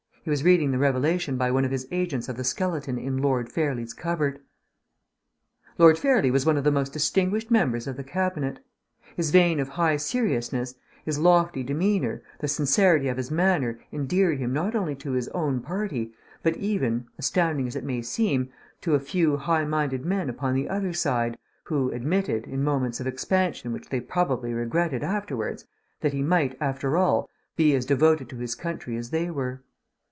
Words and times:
He 0.23 0.29
was 0.29 0.43
reading 0.43 0.69
the 0.69 0.77
revelation 0.77 1.35
by 1.35 1.49
one 1.49 1.65
of 1.65 1.71
his 1.71 1.87
agents 1.89 2.29
of 2.29 2.37
the 2.37 2.43
skeleton 2.43 2.99
in 2.99 3.17
Lord 3.17 3.51
Fairlie's 3.51 3.91
cupboard! 3.95 4.37
Lord 5.79 5.97
Fairlie 5.97 6.29
was 6.29 6.45
one 6.45 6.57
of 6.57 6.63
the 6.63 6.69
most 6.71 6.93
distinguished 6.93 7.49
members 7.49 7.87
of 7.87 7.97
the 7.97 8.03
Cabinet. 8.03 8.59
His 9.17 9.31
vein 9.31 9.59
of 9.59 9.69
high 9.69 9.97
seriousness, 9.97 10.75
his 11.03 11.17
lofty 11.17 11.63
demeanour, 11.63 12.21
the 12.39 12.47
sincerity 12.47 13.07
of 13.07 13.17
his 13.17 13.31
manner 13.31 13.79
endeared 13.91 14.37
him 14.37 14.53
not 14.53 14.75
only 14.75 14.93
to 14.97 15.13
his 15.13 15.27
own 15.29 15.59
party, 15.59 16.13
but 16.43 16.55
even 16.57 17.07
(astounding 17.17 17.65
as 17.65 17.75
it 17.75 17.83
may 17.83 18.03
seem) 18.03 18.51
to 18.81 18.93
a 18.93 18.99
few 18.99 19.37
high 19.37 19.65
minded 19.65 20.05
men 20.05 20.29
upon 20.29 20.53
the 20.53 20.69
other 20.69 20.93
side, 20.93 21.35
who 21.63 21.89
admitted, 21.89 22.45
in 22.45 22.63
moments 22.63 22.99
of 22.99 23.07
expansion 23.07 23.73
which 23.73 23.89
they 23.89 23.99
probably 23.99 24.53
regretted 24.53 25.01
afterwards, 25.03 25.65
that 26.01 26.13
he 26.13 26.21
might, 26.21 26.55
after 26.61 26.95
all, 26.95 27.27
be 27.55 27.73
as 27.73 27.87
devoted 27.87 28.29
to 28.29 28.37
his 28.37 28.53
country 28.53 28.95
as 28.95 29.09
they 29.09 29.31
were. 29.31 29.63